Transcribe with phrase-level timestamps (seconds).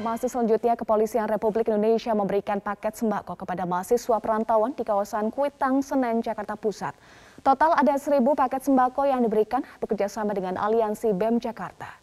[0.00, 6.24] informasi selanjutnya, Kepolisian Republik Indonesia memberikan paket sembako kepada mahasiswa perantauan di kawasan Kuitang, Senen,
[6.24, 6.96] Jakarta Pusat.
[7.44, 12.00] Total ada 1.000 paket sembako yang diberikan bekerjasama dengan Aliansi BEM Jakarta.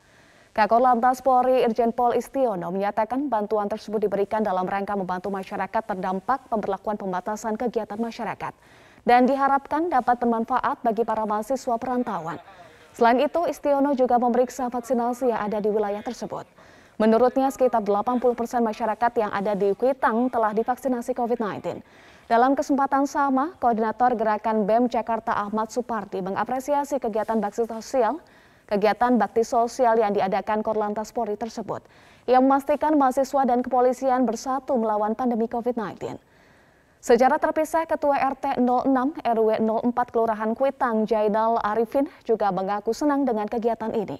[0.54, 6.54] Kakor Lantas Polri Irjen Pol Istiono menyatakan bantuan tersebut diberikan dalam rangka membantu masyarakat terdampak
[6.54, 8.54] pemberlakuan pembatasan kegiatan masyarakat
[9.10, 12.38] dan diharapkan dapat bermanfaat bagi para mahasiswa perantauan.
[12.94, 16.57] Selain itu, Istiono juga memeriksa vaksinasi yang ada di wilayah tersebut.
[16.98, 21.86] Menurutnya, sekitar 80 persen masyarakat yang ada di Kuitang telah divaksinasi COVID-19.
[22.26, 28.18] Dalam kesempatan sama, Koordinator Gerakan BEM Jakarta Ahmad Supardi mengapresiasi kegiatan bakti sosial,
[28.66, 31.86] kegiatan bakti sosial yang diadakan Korlantas Polri tersebut,
[32.26, 36.18] yang memastikan mahasiswa dan kepolisian bersatu melawan pandemi COVID-19.
[36.98, 43.46] Secara terpisah, Ketua RT 06 RW 04 Kelurahan Kuitang Jainal Arifin juga mengaku senang dengan
[43.46, 44.18] kegiatan ini.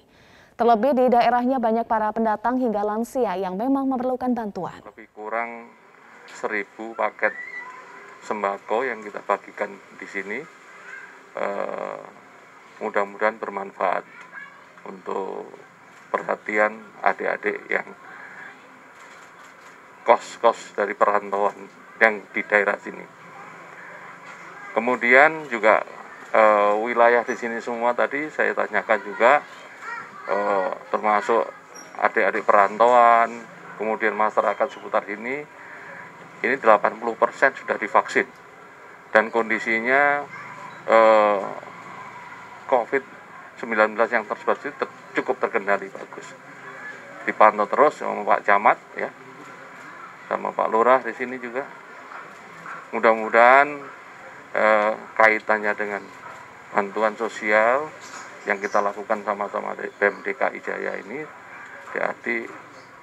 [0.58, 4.82] Terlebih di daerahnya banyak para pendatang hingga lansia yang memang memerlukan bantuan.
[4.82, 5.70] Lebih kurang
[6.26, 7.30] seribu paket
[8.26, 9.70] sembako yang kita bagikan
[10.02, 10.38] di sini.
[11.38, 12.02] Uh,
[12.82, 14.02] mudah-mudahan bermanfaat
[14.90, 15.46] untuk
[16.10, 16.74] perhatian
[17.06, 17.86] adik-adik yang
[20.02, 21.54] kos-kos dari perantauan
[22.02, 23.04] yang di daerah sini.
[24.72, 25.82] Kemudian juga
[26.32, 26.42] e,
[26.80, 29.44] wilayah di sini semua tadi saya tanyakan juga
[30.28, 30.36] e,
[30.92, 31.48] termasuk
[31.98, 33.32] adik-adik perantauan,
[33.80, 35.42] kemudian masyarakat seputar ini
[36.38, 38.28] ini 80% sudah divaksin.
[39.08, 40.22] Dan kondisinya
[40.84, 40.98] e,
[42.68, 46.36] COVID-19 yang tersebar itu cukup terkendali bagus.
[47.24, 49.10] Dipantau terus sama Pak Camat ya,
[50.28, 51.64] sama Pak Lurah di sini juga.
[52.92, 53.68] Mudah-mudahan
[54.56, 56.02] eh, kaitannya dengan
[56.72, 57.88] bantuan sosial
[58.48, 61.20] yang kita lakukan sama-sama di BEM DKI Jaya ini
[61.92, 62.36] jadi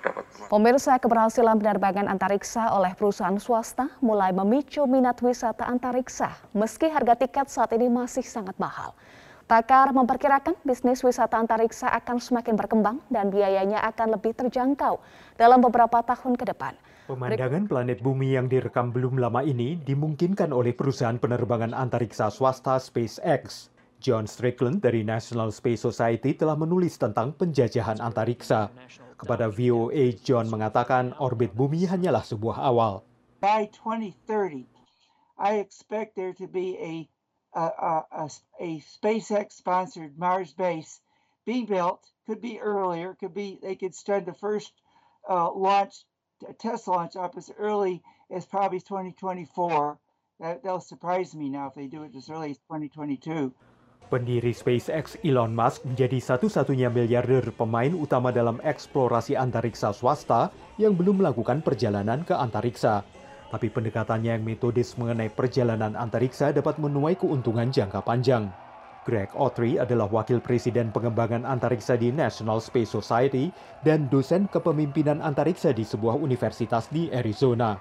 [0.01, 0.23] dapat.
[0.49, 7.47] Pemirsa keberhasilan penerbangan antariksa oleh perusahaan swasta mulai memicu minat wisata antariksa meski harga tiket
[7.53, 8.97] saat ini masih sangat mahal.
[9.45, 14.97] Pakar memperkirakan bisnis wisata antariksa akan semakin berkembang dan biayanya akan lebih terjangkau
[15.37, 16.73] dalam beberapa tahun ke depan.
[17.05, 23.74] Pemandangan planet bumi yang direkam belum lama ini dimungkinkan oleh perusahaan penerbangan antariksa swasta SpaceX.
[23.99, 28.69] John Strickland dari National Space Society telah menulis tentang penjajahan antariksa.
[29.15, 33.07] Kepada VOA, John mengatakan orbit bumi hanyalah sebuah awal.
[33.39, 34.67] By 2030,
[35.39, 36.93] I expect there to be a
[37.55, 38.29] a, a,
[38.59, 40.99] a SpaceX-sponsored Mars base
[41.45, 42.03] being built.
[42.27, 43.15] Could be earlier.
[43.15, 44.73] Could be they could start the first
[45.29, 46.03] uh, launch
[46.59, 49.97] test launch up as early as probably 2024.
[50.39, 53.53] That, that'll surprise me now if they do it as early as 2022.
[54.05, 61.25] Pendiri SpaceX Elon Musk menjadi satu-satunya miliarder pemain utama dalam eksplorasi antariksa swasta yang belum
[61.25, 63.01] melakukan perjalanan ke antariksa.
[63.49, 68.45] Tapi pendekatannya yang metodis mengenai perjalanan antariksa dapat menuai keuntungan jangka panjang.
[69.09, 73.49] Greg Autry adalah Wakil Presiden Pengembangan Antariksa di National Space Society
[73.81, 77.77] dan dosen kepemimpinan antariksa di sebuah universitas di Arizona.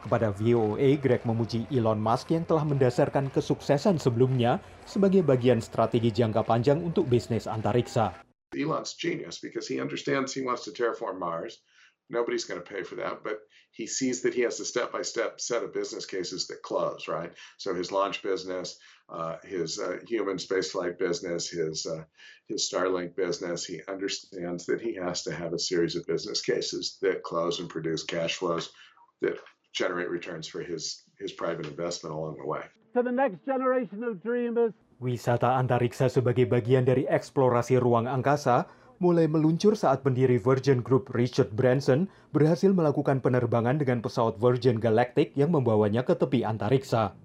[0.00, 6.40] Kepada VOA, Greg memuji Elon Musk yang telah mendasarkan kesuksesan sebelumnya sebagai bagian strategi jangka
[6.44, 8.16] panjang untuk bisnis antariksa.
[8.56, 11.62] Elon's genius because he understands he wants to terraform Mars.
[12.10, 13.38] Nobody's going to pay for that, but
[13.70, 17.30] he sees that he has a step-by-step set of business cases that close, right?
[17.58, 18.76] So his launch business,
[19.08, 22.04] uh, his uh, human spaceflight business, his uh,
[22.48, 23.64] his Starlink business.
[23.64, 27.68] He understands that he has to have a series of business cases that close and
[27.68, 28.72] produce cash flows
[29.20, 29.38] that
[29.72, 32.64] generate returns for his his private investment along the way.
[32.94, 34.74] To the next generation of dreamers.
[35.00, 38.68] Wisata antariksa sebagai bagian dari eksplorasi ruang angkasa
[39.00, 42.04] mulai meluncur saat pendiri Virgin Group Richard Branson
[42.36, 47.16] berhasil melakukan penerbangan dengan pesawat Virgin Galactic yang membawanya ke tepi antariksa.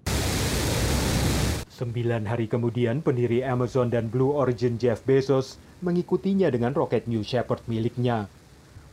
[1.68, 7.60] Sembilan hari kemudian, pendiri Amazon dan Blue Origin Jeff Bezos mengikutinya dengan roket New Shepard
[7.68, 8.32] miliknya.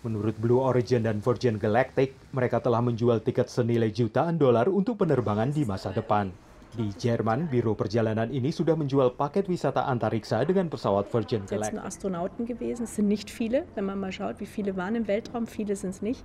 [0.04, 5.56] Menurut Blue Origin dan Virgin Galactic, mereka telah menjual tiket senilai jutaan dolar untuk penerbangan
[5.56, 6.28] di masa depan.
[6.76, 11.80] Di Jerman, Biro Perjalanan ini sudah menjual paket wisata antariksa dengan pesawat Virgin Galactic.
[11.80, 15.48] Astronauten gewesen, es sind nicht viele, wenn man mal schaut, wie viele waren im Weltraum,
[15.48, 16.20] viele sind es nicht.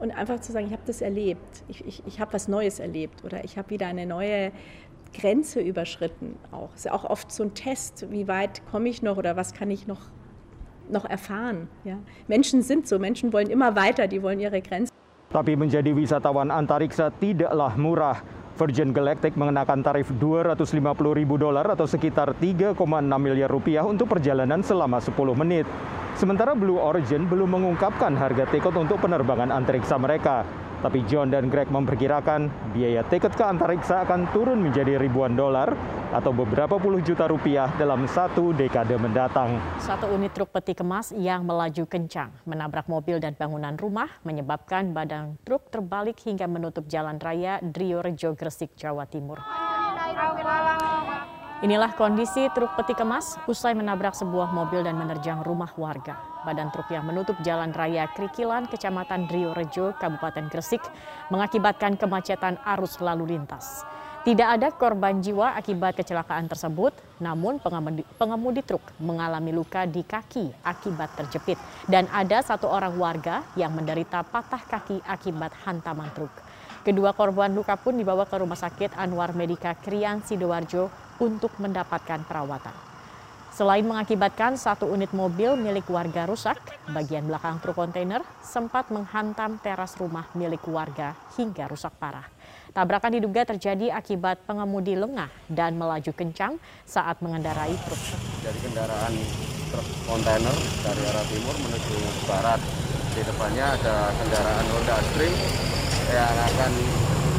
[0.00, 3.28] Und einfach zu sagen, ich habe das erlebt, ich, ich, ich habe was Neues erlebt
[3.28, 4.52] oder ich habe wieder eine neue
[5.12, 6.40] Grenze überschritten.
[6.50, 6.72] Auch.
[6.74, 9.70] Ist ja auch oft so ein Test, wie weit komme ich noch oder was kann
[9.70, 10.00] ich noch,
[10.90, 11.68] noch erfahren.
[11.84, 11.98] Ja?
[12.26, 14.90] Menschen sind so, Menschen wollen immer weiter, die wollen ihre Grenzen.
[15.32, 18.20] Tapi menjadi wisatawan antariksa tidaklah murah.
[18.52, 20.84] Virgin Galactic mengenakan tarif 250
[21.16, 22.76] ribu dolar atau sekitar 3,6
[23.16, 25.64] miliar rupiah untuk perjalanan selama 10 menit.
[26.20, 30.44] Sementara Blue Origin belum mengungkapkan harga tiket untuk penerbangan antariksa mereka.
[30.82, 35.70] Tapi John dan Greg memperkirakan biaya tiket ke antariksa akan turun menjadi ribuan dolar
[36.10, 39.62] atau beberapa puluh juta rupiah dalam satu dekade mendatang.
[39.78, 45.38] Satu unit truk peti kemas yang melaju kencang menabrak mobil dan bangunan rumah menyebabkan badan
[45.46, 49.38] truk terbalik hingga menutup jalan raya Drio Rejo Gresik, Jawa Timur.
[51.62, 56.31] Inilah kondisi truk peti kemas usai menabrak sebuah mobil dan menerjang rumah warga.
[56.42, 60.82] Badan truk yang menutup jalan raya Krikilan, Kecamatan Drio Rejo, Kabupaten Gresik,
[61.30, 63.86] mengakibatkan kemacetan arus lalu lintas.
[64.22, 70.62] Tidak ada korban jiwa akibat kecelakaan tersebut, namun pengemudi, pengemudi truk mengalami luka di kaki
[70.62, 71.58] akibat terjepit.
[71.90, 76.30] Dan ada satu orang warga yang menderita patah kaki akibat hantaman truk.
[76.82, 80.90] Kedua korban luka pun dibawa ke Rumah Sakit Anwar Medika Krian Sidoarjo
[81.22, 82.91] untuk mendapatkan perawatan.
[83.52, 86.56] Selain mengakibatkan satu unit mobil milik warga rusak,
[86.88, 92.24] bagian belakang truk kontainer sempat menghantam teras rumah milik warga hingga rusak parah.
[92.72, 96.56] Tabrakan diduga terjadi akibat pengemudi lengah dan melaju kencang
[96.88, 98.00] saat mengendarai truk.
[98.40, 99.12] Dari kendaraan
[99.68, 102.60] truk kontainer dari arah timur menuju barat.
[103.12, 105.34] Di depannya ada kendaraan Honda Stream
[106.08, 106.72] yang akan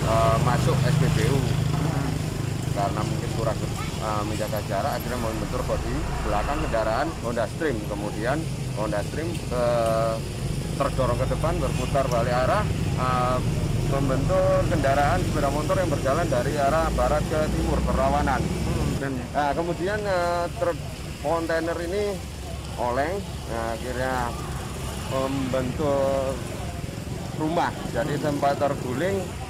[0.05, 1.41] uh, masuk SPBU
[2.77, 3.57] karena mungkin kurang
[4.03, 5.95] uh, menjaga jarak akhirnya membentur bodi
[6.27, 7.77] belakang kendaraan Honda Stream.
[7.87, 8.37] Kemudian
[8.75, 9.65] Honda Stream ke
[10.75, 12.63] terdorong ke depan berputar balik arah
[12.99, 13.37] uh,
[13.93, 18.41] membentur kendaraan sepeda motor yang berjalan dari arah barat ke timur perlawanan.
[18.97, 20.77] Dan nah, kemudian uh, truk
[21.21, 22.17] kontainer ini
[22.81, 23.15] oleng
[23.53, 24.13] nah, akhirnya
[25.13, 26.33] membentur
[27.37, 27.69] rumah.
[27.93, 29.42] Jadi tempat terguling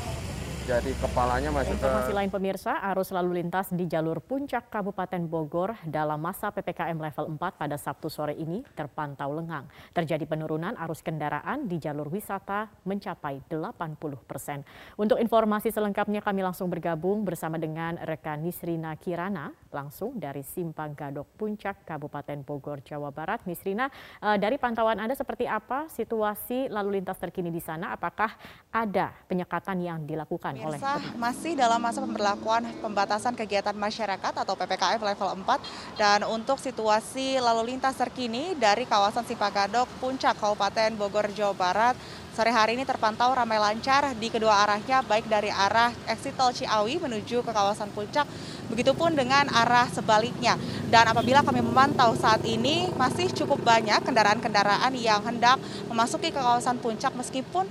[0.63, 1.83] jadi kepalanya masuk ke...
[1.83, 7.35] Informasi lain pemirsa, arus lalu lintas di jalur puncak Kabupaten Bogor dalam masa PPKM level
[7.35, 9.67] 4 pada Sabtu sore ini terpantau lengang.
[9.91, 14.63] Terjadi penurunan arus kendaraan di jalur wisata mencapai 80 persen.
[14.95, 21.27] Untuk informasi selengkapnya kami langsung bergabung bersama dengan rekan Nisrina Kirana langsung dari Simpang Gadok
[21.35, 23.43] Puncak Kabupaten Bogor, Jawa Barat.
[23.43, 23.91] Nisrina,
[24.23, 27.91] eh, dari pantauan Anda seperti apa situasi lalu lintas terkini di sana?
[27.91, 28.31] Apakah
[28.71, 30.52] ada penyekatan yang dilakukan?
[30.53, 36.61] Pemirsa, oleh masih dalam masa pemberlakuan pembatasan kegiatan masyarakat atau PPKM level 4 dan untuk
[36.61, 41.95] situasi lalu lintas terkini dari kawasan Sipagadok, Puncak, Kabupaten Bogor, Jawa Barat
[42.33, 46.97] Sore hari ini terpantau ramai lancar di kedua arahnya, baik dari arah exit tol Ciawi
[46.97, 48.25] menuju ke kawasan Puncak,
[48.73, 50.57] begitupun dengan arah sebaliknya.
[50.89, 56.81] Dan apabila kami memantau saat ini, masih cukup banyak kendaraan-kendaraan yang hendak memasuki ke kawasan
[56.81, 57.69] Puncak meskipun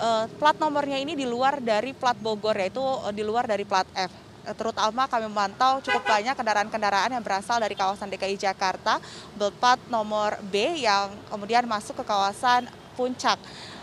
[0.00, 3.88] uh, plat nomornya ini di luar dari plat Bogor yaitu uh, di luar dari plat
[3.92, 4.12] F
[4.46, 9.02] eh, terutama kami memantau cukup banyak kendaraan-kendaraan yang berasal dari kawasan DKI Jakarta
[9.34, 13.36] berplat nomor B yang kemudian masuk ke kawasan Puncak.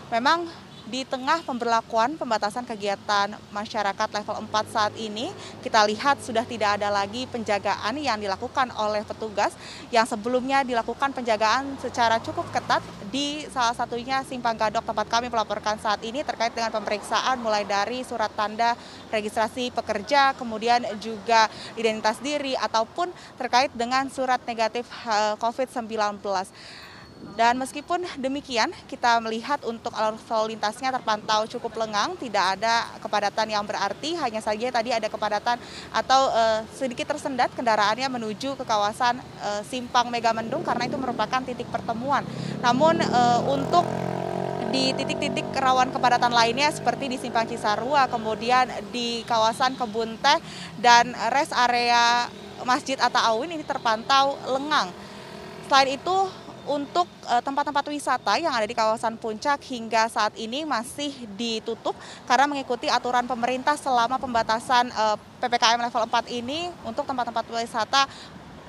[0.10, 0.50] Memang
[0.84, 5.32] di tengah pemberlakuan pembatasan kegiatan masyarakat level 4 saat ini,
[5.64, 9.56] kita lihat sudah tidak ada lagi penjagaan yang dilakukan oleh petugas
[9.96, 15.80] yang sebelumnya dilakukan penjagaan secara cukup ketat di salah satunya Simpang Gadok tempat kami melaporkan
[15.80, 18.76] saat ini terkait dengan pemeriksaan mulai dari surat tanda
[19.08, 21.48] registrasi pekerja, kemudian juga
[21.80, 23.08] identitas diri ataupun
[23.40, 26.20] terkait dengan surat negatif eh, COVID-19.
[27.34, 33.48] Dan meskipun demikian, kita melihat untuk arus lalu lintasnya terpantau cukup lengang, tidak ada kepadatan
[33.50, 35.58] yang berarti, hanya saja tadi ada kepadatan
[35.90, 41.66] atau uh, sedikit tersendat kendaraannya menuju ke kawasan uh, Simpang Megamendung karena itu merupakan titik
[41.74, 42.22] pertemuan.
[42.62, 43.88] Namun uh, untuk
[44.74, 50.38] di titik-titik rawan kepadatan lainnya seperti di Simpang Cisarua, kemudian di kawasan Kebun Teh
[50.82, 52.30] dan rest area
[52.66, 54.90] Masjid Atta Awin ini terpantau lengang.
[55.70, 56.18] Selain itu
[56.68, 62.48] untuk eh, tempat-tempat wisata yang ada di kawasan puncak hingga saat ini masih ditutup karena
[62.48, 68.08] mengikuti aturan pemerintah selama pembatasan eh, PPKM level 4 ini untuk tempat-tempat wisata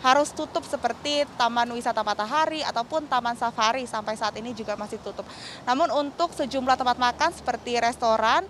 [0.04, 5.24] harus tutup seperti Taman Wisata Matahari ataupun Taman Safari sampai saat ini juga masih tutup.
[5.64, 8.44] Namun untuk sejumlah tempat makan seperti restoran,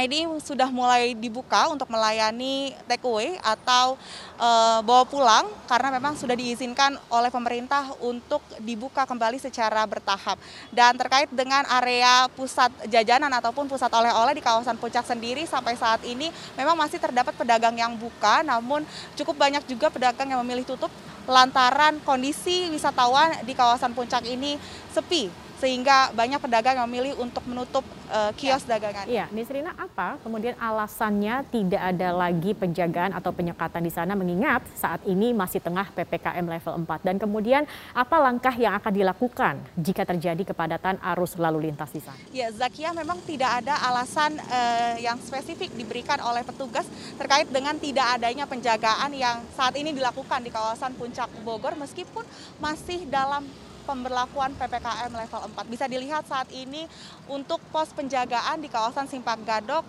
[0.00, 4.00] ini sudah mulai dibuka untuk melayani take away atau
[4.40, 4.48] e,
[4.80, 10.40] bawa pulang karena memang sudah diizinkan oleh pemerintah untuk dibuka kembali secara bertahap.
[10.72, 16.00] Dan terkait dengan area pusat jajanan ataupun pusat oleh-oleh di kawasan Puncak sendiri sampai saat
[16.08, 20.90] ini memang masih terdapat pedagang yang buka namun cukup banyak juga pedagang yang memilih tutup
[21.28, 24.56] lantaran kondisi wisatawan di kawasan Puncak ini
[24.90, 29.06] sepi sehingga banyak pedagang memilih untuk menutup uh, kios dagangan.
[29.06, 35.06] Iya, Nisrina apa kemudian alasannya tidak ada lagi penjagaan atau penyekatan di sana mengingat saat
[35.06, 37.62] ini masih tengah PPKM level 4 dan kemudian
[37.94, 42.18] apa langkah yang akan dilakukan jika terjadi kepadatan arus lalu lintas di sana?
[42.34, 48.18] Ya, Zakia memang tidak ada alasan uh, yang spesifik diberikan oleh petugas terkait dengan tidak
[48.18, 52.26] adanya penjagaan yang saat ini dilakukan di kawasan Puncak Bogor meskipun
[52.58, 53.46] masih dalam
[53.82, 55.72] pemberlakuan PPKM level 4.
[55.72, 56.86] Bisa dilihat saat ini
[57.26, 59.84] untuk pos penjagaan di kawasan Simpang Gadok,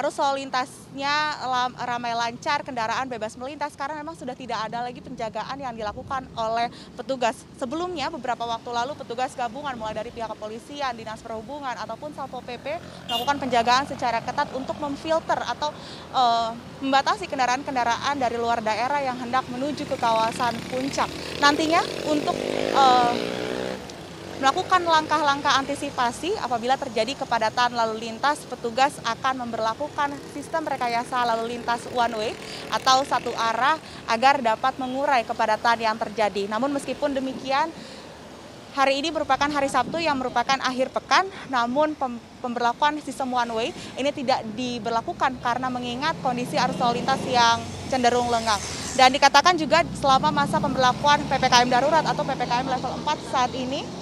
[0.00, 1.40] arus lalu lintasnya
[1.82, 6.68] ramai lancar, kendaraan bebas melintas karena memang sudah tidak ada lagi penjagaan yang dilakukan oleh
[6.94, 7.42] petugas.
[7.56, 12.76] Sebelumnya beberapa waktu lalu petugas gabungan mulai dari pihak kepolisian, dinas perhubungan ataupun Satpol PP
[13.08, 15.72] melakukan penjagaan secara ketat untuk memfilter atau
[16.12, 21.08] uh, membatasi kendaraan-kendaraan dari luar daerah yang hendak menuju ke kawasan puncak.
[21.38, 22.36] Nantinya untuk
[22.74, 23.12] uh,
[24.40, 31.84] melakukan langkah-langkah antisipasi apabila terjadi kepadatan lalu lintas, petugas akan memperlakukan sistem rekayasa lalu lintas
[31.92, 32.32] one way
[32.72, 33.76] atau satu arah
[34.08, 36.48] agar dapat mengurai kepadatan yang terjadi.
[36.48, 37.68] Namun meskipun demikian,
[38.72, 41.92] hari ini merupakan hari Sabtu yang merupakan akhir pekan, namun
[42.40, 43.68] pemberlakuan sistem one way
[44.00, 47.60] ini tidak diberlakukan karena mengingat kondisi arus lalu lintas yang
[47.92, 48.58] cenderung lengang.
[48.96, 53.99] Dan dikatakan juga selama masa pemberlakuan PPKM darurat atau PPKM level 4 saat ini,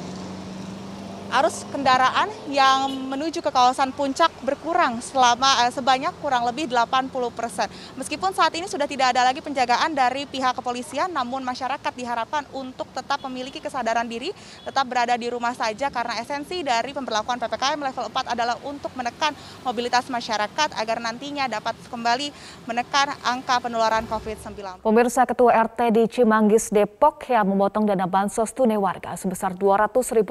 [1.29, 7.69] arus kendaraan yang menuju ke kawasan puncak berkurang selama eh, sebanyak kurang lebih 80 persen.
[8.01, 12.89] Meskipun saat ini sudah tidak ada lagi penjagaan dari pihak kepolisian, namun masyarakat diharapkan untuk
[12.97, 14.33] tetap memiliki kesadaran diri,
[14.65, 19.37] tetap berada di rumah saja karena esensi dari pemberlakuan PPKM level 4 adalah untuk menekan
[19.69, 22.33] mobilitas masyarakat agar nantinya dapat kembali
[22.65, 24.81] menekan angka penularan COVID-19.
[24.81, 30.25] Pemirsa Ketua RT di Cimanggis, Depok yang memotong dana bansos tunai warga sebesar Rp200.000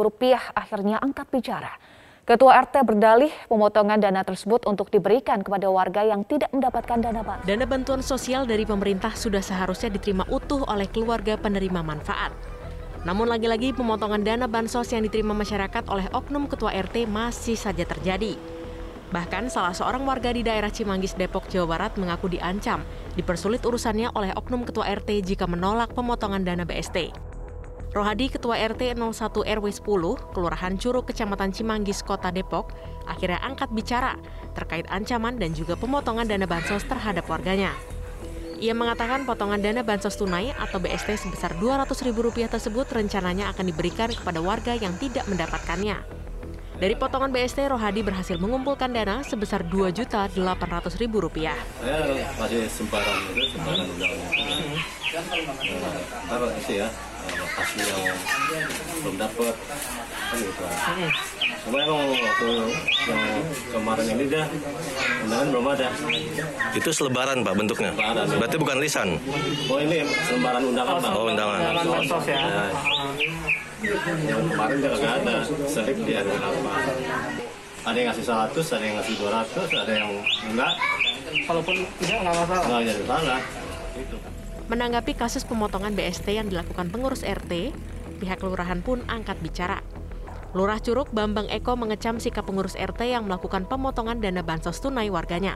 [0.57, 1.73] akhirnya akhirnya angkat bicara.
[2.27, 7.47] Ketua RT berdalih pemotongan dana tersebut untuk diberikan kepada warga yang tidak mendapatkan dana bantuan.
[7.47, 12.35] Dana bantuan sosial dari pemerintah sudah seharusnya diterima utuh oleh keluarga penerima manfaat.
[13.07, 18.35] Namun lagi-lagi pemotongan dana bansos yang diterima masyarakat oleh oknum ketua RT masih saja terjadi.
[19.07, 22.83] Bahkan salah seorang warga di daerah Cimanggis, Depok, Jawa Barat mengaku diancam,
[23.15, 27.26] dipersulit urusannya oleh oknum ketua RT jika menolak pemotongan dana BST.
[27.95, 32.75] Rohadi Ketua RT 01 RW 10, Kelurahan Curug, Kecamatan Cimanggis, Kota Depok,
[33.07, 34.19] akhirnya angkat bicara
[34.51, 37.71] terkait ancaman dan juga pemotongan dana bansos terhadap warganya.
[38.57, 44.41] Ia mengatakan potongan dana bansos tunai atau BST sebesar Rp200.000 tersebut rencananya akan diberikan kepada
[44.41, 46.01] warga yang tidak mendapatkannya.
[46.77, 50.93] Dari potongan BST, Rohadi berhasil mengumpulkan dana sebesar Rp2.800.000.
[50.93, 51.53] Saya
[52.37, 54.37] masih semparan itu, semparan undang-undang.
[56.29, 56.87] Ntar itu ya,
[57.35, 58.01] lokasi yang
[59.03, 59.55] belum dapat
[60.27, 61.11] kan gitu hmm.
[61.67, 62.49] cuma emang waktu
[63.07, 63.23] yang
[63.71, 64.45] kemarin ini dah
[65.23, 65.87] undangan belum ada
[66.75, 68.61] itu selebaran pak bentuknya selebaran, berarti ya.
[68.61, 69.09] bukan lisan
[69.71, 72.65] oh ini selebaran undangan oh, pak oh undangan undangan ya, ya.
[74.27, 75.35] yang kemarin juga nggak ada
[75.69, 76.73] selip dia ada apa
[77.87, 80.11] ada yang ngasih 100, ada yang ngasih 200, ada yang
[80.51, 80.73] enggak.
[81.47, 82.63] Kalaupun tidak, nggak masalah.
[82.67, 83.39] Nggak jadi masalah.
[83.95, 84.17] Itu.
[84.67, 87.71] Menanggapi kasus pemotongan BST yang dilakukan pengurus RT,
[88.19, 89.79] pihak kelurahan pun angkat bicara.
[90.51, 95.55] Lurah Curug Bambang Eko mengecam sikap pengurus RT yang melakukan pemotongan dana bansos tunai warganya.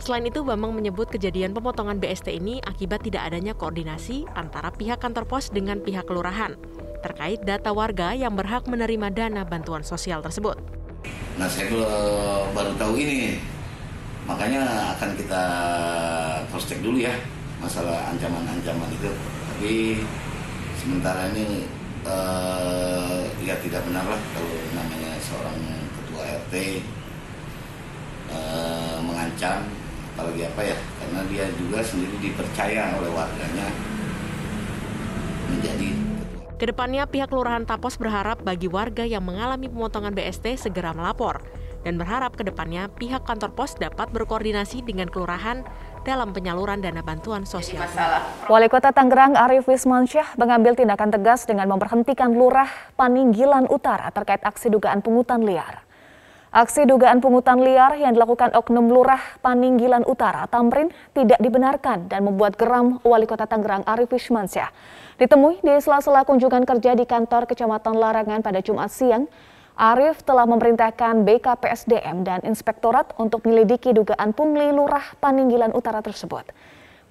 [0.00, 5.28] Selain itu, Bambang menyebut kejadian pemotongan BST ini akibat tidak adanya koordinasi antara pihak kantor
[5.28, 6.56] pos dengan pihak kelurahan
[7.04, 10.56] terkait data warga yang berhak menerima dana bantuan sosial tersebut.
[11.36, 11.68] Nah, saya
[12.56, 13.36] baru tahu ini,
[14.24, 15.42] makanya akan kita
[16.48, 17.12] cross check dulu ya
[17.60, 19.12] masalah ancaman-ancaman itu.
[19.52, 19.74] Tapi
[20.80, 21.66] sementara ini
[22.06, 25.58] uh, ya tidak benar lah kalau namanya seorang
[25.98, 26.54] ketua RT
[28.30, 29.66] eh, mengancam
[30.16, 33.68] apalagi apa ya karena dia juga sendiri dipercaya oleh warganya
[35.52, 35.90] menjadi
[36.56, 41.44] Ke depannya pihak Kelurahan Tapos berharap bagi warga yang mengalami pemotongan BST segera melapor
[41.86, 45.62] dan berharap ke depannya pihak kantor pos dapat berkoordinasi dengan kelurahan
[46.02, 47.86] dalam penyaluran dana bantuan sosial.
[48.50, 52.66] Wali Kota Tangerang Arif Wismansyah mengambil tindakan tegas dengan memberhentikan Lurah
[52.98, 55.86] Paninggilan Utara terkait aksi dugaan pungutan liar.
[56.50, 62.58] Aksi dugaan pungutan liar yang dilakukan Oknum Lurah Paninggilan Utara, Tamrin, tidak dibenarkan dan membuat
[62.58, 64.72] geram Wali Kota Tangerang Arif Wismansyah.
[65.22, 69.28] Ditemui di sela-sela kunjungan kerja di kantor Kecamatan Larangan pada Jumat siang,
[69.76, 76.48] Arief telah memerintahkan BKPSDM dan Inspektorat untuk menyelidiki dugaan pungli Lurah Paninggilan Utara tersebut.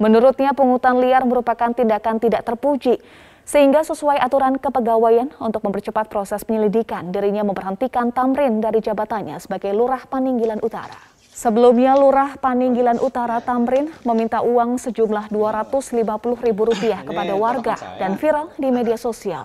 [0.02, 2.98] Menurutnya pungutan liar merupakan tindakan tidak terpuji
[3.46, 10.02] Sehingga sesuai aturan kepegawaian untuk mempercepat proses penyelidikan, dirinya memberhentikan Tamrin dari jabatannya sebagai Lurah
[10.10, 11.15] Paninggilan Utara.
[11.36, 18.96] Sebelumnya Lurah Paninggilan Utara Tamrin meminta uang sejumlah Rp250.000 kepada warga dan viral di media
[18.96, 19.44] sosial.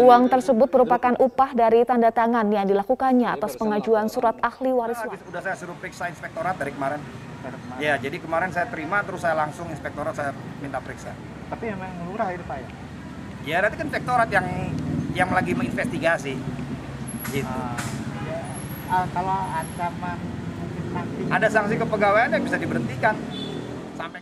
[0.00, 5.20] Uang tersebut merupakan upah dari tanda tangan yang dilakukannya atas pengajuan surat ahli waris waris.
[5.20, 7.04] Sudah saya suruh periksa inspektorat dari kemarin.
[7.76, 10.32] Ya, jadi kemarin saya terima terus saya langsung inspektorat saya
[10.64, 11.12] minta periksa.
[11.52, 12.68] Tapi memang lurah itu Pak ya?
[13.44, 14.48] Ya, nanti kan inspektorat yang
[15.12, 16.40] yang lagi menginvestigasi.
[17.36, 17.56] Gitu.
[18.88, 20.37] Ah, kalau ancaman mungkin sanksi
[21.28, 23.14] Ada sanksi kepegawaian yang bisa diberhentikan.
[23.96, 24.20] Sampai